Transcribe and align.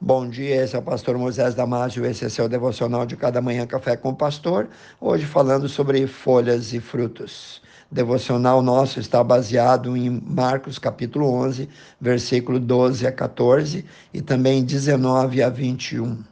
Bom 0.00 0.28
dia, 0.28 0.62
esse 0.62 0.76
é 0.76 0.78
o 0.78 0.82
pastor 0.82 1.18
Moisés 1.18 1.56
Damásio, 1.56 2.06
esse 2.06 2.24
é 2.24 2.28
seu 2.28 2.48
devocional 2.48 3.04
de 3.04 3.16
cada 3.16 3.42
manhã 3.42 3.66
Café 3.66 3.96
com 3.96 4.10
o 4.10 4.14
Pastor, 4.14 4.68
hoje 5.00 5.26
falando 5.26 5.68
sobre 5.68 6.06
folhas 6.06 6.72
e 6.72 6.78
frutos. 6.78 7.60
devocional 7.90 8.62
nosso 8.62 9.00
está 9.00 9.24
baseado 9.24 9.96
em 9.96 10.22
Marcos 10.24 10.78
capítulo 10.78 11.28
11, 11.28 11.68
versículo 12.00 12.60
12 12.60 13.08
a 13.08 13.12
14 13.12 13.84
e 14.14 14.22
também 14.22 14.64
19 14.64 15.42
a 15.42 15.48
21. 15.48 16.22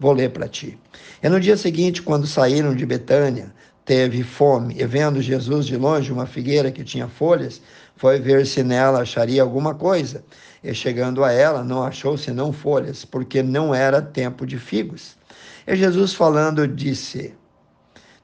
Vou 0.00 0.12
ler 0.12 0.30
para 0.30 0.48
ti. 0.48 0.76
E 1.22 1.28
no 1.28 1.38
dia 1.38 1.56
seguinte, 1.56 2.02
quando 2.02 2.26
saíram 2.26 2.74
de 2.74 2.84
Betânia, 2.84 3.54
teve 3.86 4.24
fome, 4.24 4.74
e 4.76 4.84
vendo 4.84 5.22
Jesus 5.22 5.64
de 5.64 5.76
longe 5.76 6.12
uma 6.12 6.26
figueira 6.26 6.72
que 6.72 6.82
tinha 6.82 7.06
folhas, 7.06 7.62
foi 7.94 8.18
ver 8.18 8.44
se 8.44 8.62
nela 8.62 9.00
acharia 9.00 9.40
alguma 9.40 9.74
coisa. 9.74 10.24
E 10.62 10.74
chegando 10.74 11.22
a 11.22 11.30
ela, 11.32 11.62
não 11.62 11.82
achou 11.84 12.18
senão 12.18 12.52
folhas, 12.52 13.04
porque 13.04 13.42
não 13.44 13.72
era 13.72 14.02
tempo 14.02 14.44
de 14.44 14.58
figos. 14.58 15.16
E 15.64 15.76
Jesus 15.76 16.12
falando 16.12 16.66
disse: 16.66 17.32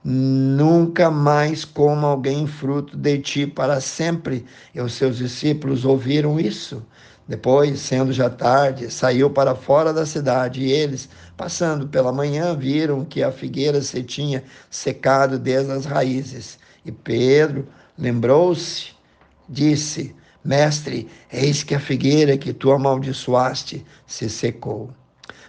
Nunca 0.05 1.13
mais 1.13 1.65
coma 1.65 2.09
alguém 2.09 2.45
fruto 2.45 2.97
de 2.97 3.19
ti 3.19 3.47
para 3.47 3.81
sempre. 3.81 4.45
E 4.75 4.81
os 4.81 4.95
seus 4.95 5.19
discípulos 5.19 5.85
ouviram 5.85 6.41
isso. 6.41 6.85
Depois, 7.27 7.81
sendo 7.81 8.13
já 8.13 8.29
tarde, 8.29 8.91
saiu 8.91 9.31
para 9.31 9.55
fora 9.55 9.93
da 9.93 10.05
cidade, 10.05 10.61
e 10.63 10.73
eles, 10.73 11.09
passando 11.37 11.87
pela 11.87 12.13
manhã, 12.13 12.55
viram 12.57 13.05
que 13.05 13.23
a 13.23 13.31
figueira 13.31 13.81
se 13.81 14.03
tinha 14.03 14.43
secado 14.71 15.39
desde 15.39 15.73
as 15.73 15.85
raízes. 15.85 16.59
E 16.85 16.91
Pedro 16.91 17.67
lembrou-se, 17.97 18.91
disse: 19.49 20.15
Mestre, 20.45 21.09
eis 21.33 21.63
que 21.63 21.75
a 21.75 21.81
figueira 21.81 22.37
que 22.37 22.53
tu 22.53 22.73
amaldiçoaste 22.73 23.87
se 24.07 24.29
secou. 24.29 24.91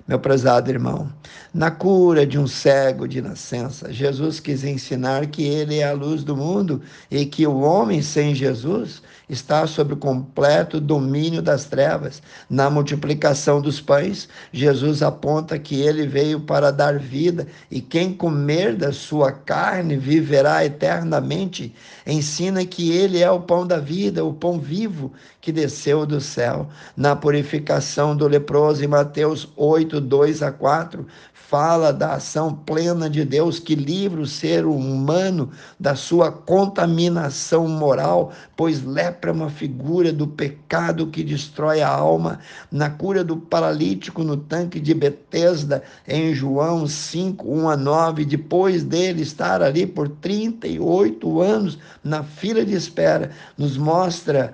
Meu 0.08 0.20
prezado 0.20 0.70
irmão, 0.70 1.10
na 1.54 1.72
cura 1.72 2.26
de 2.26 2.38
um 2.38 2.46
cego 2.46 3.08
de 3.08 3.22
nascença, 3.22 3.94
Jesus 3.94 4.40
quis 4.40 4.64
ensinar 4.64 5.28
que 5.28 5.44
ele 5.44 5.80
é 5.80 5.88
a 5.88 5.94
luz 5.94 6.24
do 6.24 6.36
mundo 6.36 6.82
e 7.10 7.26
que 7.26 7.48
o 7.48 7.60
homem 7.60 8.02
sem 8.02 8.36
Jesus 8.36 9.02
está 9.30 9.66
sob 9.66 9.94
o 9.94 9.98
completo 9.98 10.80
domínio 10.80 11.42
das 11.42 11.66
trevas. 11.66 12.22
Na 12.50 12.70
multiplicação 12.70 13.62
dos 13.62 13.80
pães, 13.80 14.28
Jesus 14.52 15.02
aponta 15.02 15.58
que 15.58 15.80
ele 15.80 16.06
veio 16.06 16.40
para 16.42 16.72
dar 16.72 17.00
vida 17.00 17.48
e 17.72 17.80
quem 17.80 18.14
comer 18.14 18.76
da 18.76 18.92
sua 18.92 19.32
carne 19.32 19.96
viverá 19.96 20.66
eternamente. 20.66 21.74
Ensina 22.06 22.66
que 22.66 22.92
ele 22.92 23.20
é 23.20 23.32
o 23.32 23.40
pão 23.40 23.66
da 23.66 23.78
vida, 23.78 24.26
o 24.26 24.34
pão 24.34 24.60
vivo 24.60 25.12
que 25.40 25.52
desceu 25.52 26.06
do 26.06 26.20
céu. 26.20 26.68
Na 26.96 27.16
purificação 27.16 28.16
do 28.16 28.28
leproso, 28.28 28.84
em 28.84 28.88
Mateus 28.88 29.48
8, 29.74 30.00
2 30.00 30.44
a 30.44 30.52
4, 30.52 31.06
fala 31.34 31.92
da 31.92 32.14
ação 32.14 32.54
plena 32.54 33.10
de 33.10 33.24
Deus 33.24 33.60
que 33.60 33.76
livra 33.76 34.22
o 34.22 34.26
ser 34.26 34.66
humano 34.66 35.52
da 35.80 35.96
sua 35.96 36.32
contaminação 36.32 37.68
moral, 37.68 38.32
pois 38.56 38.84
lepra 38.84 39.32
é 39.32 39.34
uma 39.34 39.50
figura 39.50 40.12
do 40.12 40.28
pecado 40.28 41.08
que 41.08 41.24
destrói 41.24 41.82
a 41.82 41.90
alma. 41.90 42.40
Na 42.72 42.90
cura 42.90 43.24
do 43.24 43.38
paralítico 43.38 44.24
no 44.24 44.38
tanque 44.38 44.80
de 44.80 44.94
Betesda, 44.94 45.84
em 46.08 46.34
João 46.34 46.88
5, 46.88 47.48
1 47.48 47.70
a 47.70 47.78
9, 47.78 48.26
depois 48.26 48.84
dele 48.84 49.22
estar 49.22 49.62
ali 49.62 49.86
por 49.86 50.10
38 50.10 51.42
anos 51.42 51.78
na 52.04 52.24
fila 52.24 52.66
de 52.66 52.74
espera, 52.74 53.32
nos 53.58 53.78
mostra 53.78 54.54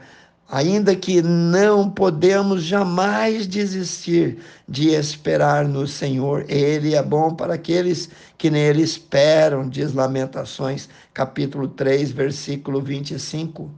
ainda 0.49 0.95
que 0.95 1.21
não 1.21 1.89
podemos 1.89 2.63
jamais 2.63 3.45
desistir 3.45 4.39
de 4.67 4.89
esperar 4.89 5.65
no 5.65 5.87
Senhor. 5.87 6.43
Ele 6.49 6.95
é 6.95 7.03
bom 7.03 7.35
para 7.35 7.53
aqueles 7.53 8.09
que 8.37 8.49
nele 8.49 8.81
esperam, 8.81 9.69
diz 9.69 9.93
Lamentações, 9.93 10.89
capítulo 11.13 11.67
3, 11.67 12.11
versículo 12.11 12.81
25 12.81 13.69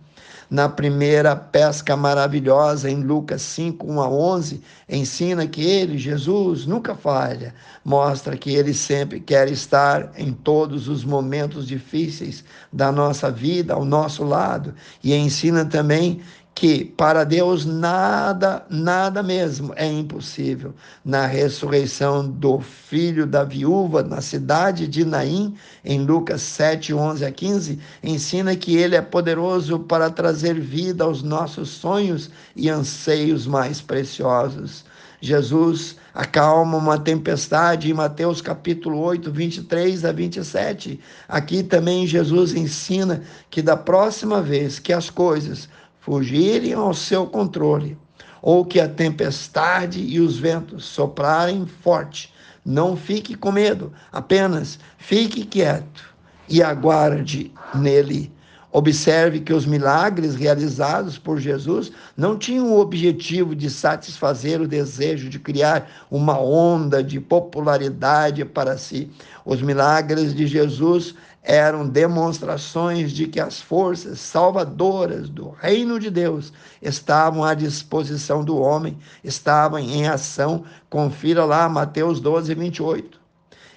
na 0.52 0.68
primeira 0.68 1.34
pesca 1.34 1.96
maravilhosa, 1.96 2.90
em 2.90 3.02
Lucas 3.02 3.42
5, 3.42 3.90
1 3.90 4.02
a 4.02 4.10
11, 4.10 4.62
ensina 4.90 5.48
que 5.48 5.62
ele, 5.64 5.98
Jesus, 5.98 6.66
nunca 6.66 6.94
falha, 6.94 7.56
mostra 7.86 8.36
que 8.36 8.54
ele 8.54 8.74
sempre 8.74 9.22
quer 9.22 9.50
estar 9.50 10.12
em 10.18 10.34
todos 10.34 10.90
os 10.90 11.06
momentos 11.06 11.66
difíceis 11.66 12.44
da 12.72 12.92
nossa 12.92 13.32
vida, 13.32 13.74
ao 13.74 13.86
nosso 13.86 14.26
lado, 14.26 14.76
e 15.02 15.16
ensina 15.16 15.64
também 15.64 16.20
que 16.54 16.86
para 16.86 17.24
Deus 17.24 17.66
nada, 17.66 18.66
nada 18.70 19.24
mesmo 19.24 19.74
é 19.76 19.86
impossível. 19.86 20.74
Na 21.04 21.26
ressurreição 21.26 22.28
do 22.28 22.60
filho 22.60 23.26
da 23.26 23.44
viúva 23.44 24.04
na 24.04 24.22
cidade 24.22 24.88
de 24.88 25.06
Naim, 25.06 25.56
em 25.84 26.06
Lucas 26.06 26.42
7, 26.42 26.94
11 26.94 27.26
a 27.26 27.32
15, 27.32 27.80
ensina 28.04 28.56
que 28.56 28.76
ele 28.76 28.96
é 28.96 29.02
poderoso 29.02 29.80
para 29.80 30.10
trazer 30.10 30.60
vida 30.60 31.04
aos 31.04 31.24
nossos 31.24 31.70
sonhos 31.70 32.30
e 32.56 32.70
anseios 32.70 33.48
mais 33.48 33.82
preciosos. 33.82 34.84
Jesus 35.24 35.96
acalma 36.14 36.78
uma 36.78 36.98
tempestade 36.98 37.90
em 37.90 37.94
Mateus 37.94 38.42
capítulo 38.42 39.00
8, 39.00 39.32
23 39.32 40.04
a 40.04 40.12
27. 40.12 41.00
Aqui 41.30 41.62
também 41.62 42.08
Jesus 42.08 42.56
ensina 42.56 43.22
que 43.50 43.62
da 43.62 43.78
próxima 43.78 44.42
vez 44.42 44.80
que 44.80 44.92
as 44.92 45.12
coisas 45.12 45.70
fugirem 46.02 46.74
ao 46.74 46.94
seu 46.94 47.28
controle, 47.28 47.98
ou 48.42 48.66
que 48.66 48.80
a 48.80 48.90
tempestade 48.90 50.02
e 50.02 50.20
os 50.20 50.38
ventos 50.38 50.84
soprarem 50.84 51.66
forte, 51.66 52.34
não 52.66 52.98
fique 52.98 53.36
com 53.36 53.52
medo, 53.52 53.94
apenas 54.12 54.80
fique 54.98 55.46
quieto 55.46 56.14
e 56.50 56.62
aguarde 56.62 57.54
nele. 57.74 58.32
Observe 58.74 59.42
que 59.42 59.52
os 59.52 59.66
milagres 59.66 60.36
realizados 60.36 61.18
por 61.18 61.38
Jesus 61.38 61.92
não 62.16 62.38
tinham 62.38 62.72
o 62.72 62.80
objetivo 62.80 63.54
de 63.54 63.70
satisfazer 63.70 64.62
o 64.62 64.68
desejo 64.68 65.30
de 65.30 65.38
criar 65.38 65.90
uma 66.10 66.40
onda 66.40 67.04
de 67.04 67.20
popularidade 67.20 68.46
para 68.46 68.78
si. 68.78 69.12
Os 69.44 69.62
milagres 69.62 70.34
de 70.34 70.48
Jesus 70.48 71.14
eram 71.44 71.88
demonstrações 71.88 73.12
de 73.12 73.26
que 73.26 73.40
as 73.40 73.60
forças 73.60 74.20
salvadoras 74.20 75.28
do 75.28 75.50
reino 75.50 76.00
de 76.00 76.12
Deus 76.12 76.54
estavam 76.82 77.44
à 77.44 77.54
disposição 77.54 78.44
do 78.44 78.58
homem, 78.58 78.98
estavam 79.24 79.80
em 79.80 80.08
ação. 80.08 80.64
Confira 80.90 81.44
lá 81.44 81.68
Mateus 81.68 82.20
12, 82.20 82.54
28. 82.54 83.20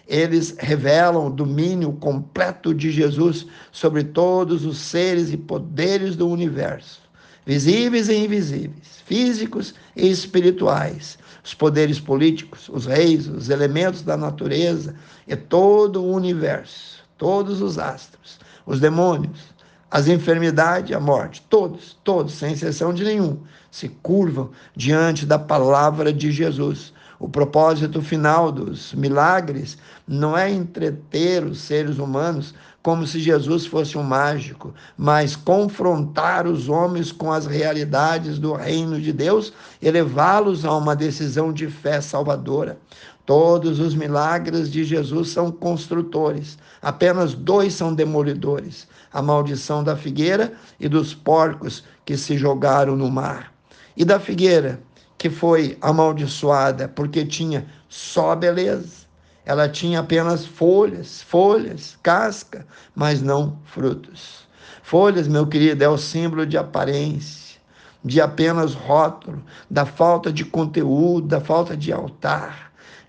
Eles 0.07 0.55
revelam 0.59 1.29
o 1.29 1.31
domínio 1.31 1.93
completo 1.95 2.75
de 2.75 2.91
Jesus 2.91 3.47
sobre 3.73 4.05
todos 4.05 4.67
os 4.67 4.77
seres 4.77 5.33
e 5.33 5.37
poderes 5.39 6.15
do 6.15 6.29
universo, 6.29 7.01
visíveis 7.47 8.11
e 8.11 8.17
invisíveis, 8.17 9.01
físicos 9.07 9.75
e 9.97 10.11
espirituais, 10.11 11.19
os 11.43 11.55
poderes 11.55 11.99
políticos, 11.99 12.69
os 12.69 12.85
reis, 12.85 13.27
os 13.27 13.49
elementos 13.49 14.03
da 14.03 14.15
natureza 14.15 14.95
e 15.27 15.35
todo 15.35 16.03
o 16.03 16.13
universo 16.13 17.04
todos 17.17 17.61
os 17.61 17.79
astros, 17.79 18.39
os 18.67 18.81
demônios, 18.81 19.55
as 19.91 20.09
enfermidades, 20.09 20.95
a 20.95 20.99
morte, 20.99 21.41
todos, 21.49 21.97
todos, 22.03 22.35
sem 22.35 22.53
exceção 22.53 22.93
de 22.93 23.05
nenhum, 23.05 23.39
se 23.71 23.89
curvam 23.89 24.51
diante 24.75 25.25
da 25.25 25.39
palavra 25.39 26.13
de 26.13 26.33
Jesus. 26.33 26.93
O 27.19 27.29
propósito 27.29 28.03
final 28.03 28.51
dos 28.51 28.93
milagres 28.93 29.79
não 30.07 30.37
é 30.37 30.51
entreter 30.51 31.45
os 31.45 31.61
seres 31.61 31.99
humanos 31.99 32.55
como 32.83 33.07
se 33.07 33.19
Jesus 33.19 33.65
fosse 33.65 33.97
um 33.97 34.03
mágico, 34.03 34.75
mas 34.95 35.35
confrontar 35.35 36.47
os 36.47 36.69
homens 36.69 37.11
com 37.11 37.33
as 37.33 37.47
realidades 37.47 38.39
do 38.39 38.53
reino 38.53 39.01
de 39.01 39.11
Deus 39.11 39.55
e 39.81 39.91
levá-los 39.91 40.67
a 40.67 40.77
uma 40.77 40.95
decisão 40.95 41.51
de 41.51 41.67
fé 41.69 42.03
salvadora. 42.03 42.79
Todos 43.27 43.81
os 43.81 43.95
milagres 43.95 44.71
de 44.71 44.85
Jesus 44.85 45.31
são 45.31 45.51
construtores, 45.51 46.59
apenas 46.83 47.33
dois 47.33 47.73
são 47.73 47.95
demolidores: 47.95 48.87
a 49.11 49.23
maldição 49.23 49.83
da 49.83 49.97
figueira 49.97 50.53
e 50.79 50.89
dos 50.89 51.15
porcos 51.15 51.85
que 52.05 52.19
se 52.19 52.37
jogaram 52.37 52.97
no 52.97 53.11
mar. 53.11 53.53
E 53.97 54.05
da 54.05 54.21
figueira, 54.21 54.81
que 55.17 55.31
foi 55.31 55.79
amaldiçoada 55.81 56.87
porque 56.87 57.25
tinha 57.25 57.67
só 57.89 58.37
beleza. 58.37 59.05
Ela 59.47 59.69
tinha 59.71 60.01
apenas 60.01 60.45
folhas, 60.45 61.23
folhas, 61.23 61.97
casca, 62.03 62.67
mas 62.95 63.23
não 63.23 63.59
frutos. 63.65 64.47
Folhas, 64.83 65.27
meu 65.27 65.47
querido, 65.47 65.83
é 65.83 65.89
o 65.89 65.97
símbolo 65.97 66.45
de 66.45 66.59
aparência, 66.59 67.59
de 68.05 68.21
apenas 68.21 68.75
rótulo, 68.75 69.43
da 69.71 69.87
falta 69.87 70.31
de 70.31 70.45
conteúdo, 70.45 71.27
da 71.27 71.41
falta 71.41 71.75
de 71.75 71.91
altar. 71.91 72.64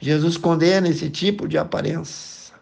Jesus 0.06 0.38
condena 0.38 0.88
esse 0.88 1.10
tipo 1.10 1.48
de 1.48 1.57
aparência. 1.57 2.54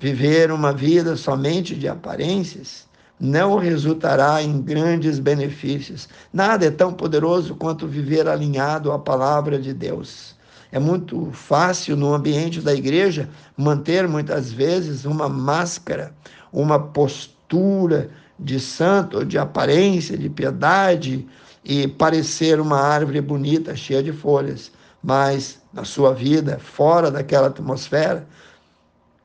Viver 0.00 0.50
uma 0.50 0.72
vida 0.72 1.14
somente 1.14 1.76
de 1.76 1.86
aparências 1.86 2.88
não 3.20 3.56
resultará 3.56 4.42
em 4.42 4.60
grandes 4.60 5.20
benefícios. 5.20 6.08
Nada 6.32 6.66
é 6.66 6.72
tão 6.72 6.92
poderoso 6.92 7.54
quanto 7.54 7.86
viver 7.86 8.26
alinhado 8.26 8.90
à 8.90 8.98
palavra 8.98 9.60
de 9.60 9.72
Deus. 9.72 10.34
É 10.72 10.80
muito 10.80 11.30
fácil 11.30 11.96
no 11.96 12.12
ambiente 12.12 12.60
da 12.60 12.74
igreja 12.74 13.28
manter 13.56 14.08
muitas 14.08 14.50
vezes 14.50 15.04
uma 15.04 15.28
máscara, 15.28 16.12
uma 16.52 16.80
postura 16.80 18.10
de 18.36 18.58
santo, 18.58 19.24
de 19.24 19.38
aparência, 19.38 20.18
de 20.18 20.28
piedade 20.28 21.24
e 21.64 21.86
parecer 21.86 22.58
uma 22.58 22.80
árvore 22.80 23.20
bonita, 23.20 23.76
cheia 23.76 24.02
de 24.02 24.10
folhas, 24.10 24.72
mas 25.02 25.60
na 25.72 25.84
sua 25.84 26.14
vida, 26.14 26.58
fora 26.58 27.10
daquela 27.10 27.48
atmosfera, 27.48 28.26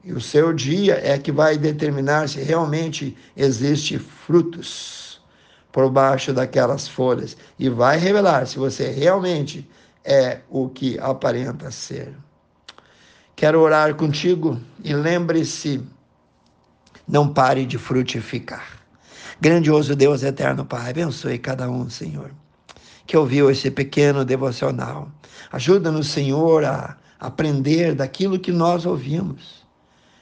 e 0.03 0.13
o 0.13 0.21
seu 0.21 0.53
dia 0.53 0.99
é 1.03 1.17
que 1.17 1.31
vai 1.31 1.57
determinar 1.57 2.29
se 2.29 2.39
realmente 2.39 3.15
existe 3.35 3.99
frutos 3.99 5.21
por 5.71 5.91
baixo 5.91 6.33
daquelas 6.33 6.87
folhas 6.87 7.35
e 7.59 7.69
vai 7.69 7.97
revelar 7.97 8.47
se 8.47 8.57
você 8.57 8.89
realmente 8.89 9.69
é 10.03 10.39
o 10.49 10.69
que 10.69 10.97
aparenta 10.97 11.69
ser. 11.69 12.15
Quero 13.35 13.59
orar 13.59 13.93
contigo 13.95 14.59
e 14.83 14.93
lembre-se, 14.93 15.83
não 17.07 17.31
pare 17.31 17.65
de 17.65 17.77
frutificar. 17.77 18.65
Grandioso 19.39 19.95
Deus 19.95 20.23
eterno 20.23 20.65
Pai, 20.65 20.89
abençoe 20.89 21.37
cada 21.37 21.69
um, 21.69 21.89
Senhor, 21.89 22.31
que 23.07 23.17
ouviu 23.17 23.49
esse 23.49 23.71
pequeno 23.71 24.23
devocional. 24.23 25.09
Ajuda-nos, 25.51 26.07
Senhor, 26.07 26.63
a 26.65 26.97
aprender 27.19 27.95
daquilo 27.95 28.37
que 28.37 28.51
nós 28.51 28.85
ouvimos 28.85 29.65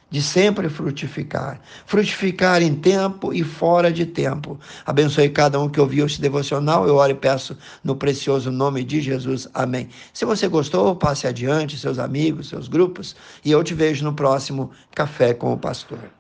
de 0.10 0.22
sempre 0.22 0.70
frutificar. 0.70 1.60
Frutificar 1.86 2.62
em 2.62 2.74
tempo 2.74 3.34
e 3.34 3.44
fora 3.44 3.92
de 3.92 4.06
tempo. 4.06 4.58
Abençoe 4.86 5.30
cada 5.30 5.60
um 5.60 5.68
que 5.68 5.82
ouviu 5.82 6.06
este 6.06 6.22
devocional. 6.22 6.88
Eu 6.88 6.96
oro 6.96 7.12
e 7.12 7.16
peço 7.16 7.58
no 7.84 7.98
precioso 7.98 8.50
nome 8.50 8.84
de 8.84 9.02
Jesus. 9.02 9.48
Amém. 9.54 9.90
Se 10.14 10.24
você 10.24 10.48
gostou, 10.48 10.96
passe 10.96 11.28
adiante, 11.28 11.78
seus 11.78 12.00
amigos, 12.00 12.48
seus 12.48 12.70
grupos, 12.70 13.14
e 13.44 13.52
eu 13.52 13.62
te 13.62 13.74
vejo 13.74 14.06
no 14.06 14.14
próximo 14.14 14.72
Café 14.94 15.34
com 15.34 15.52
o 15.52 15.58
Pastor. 15.58 16.15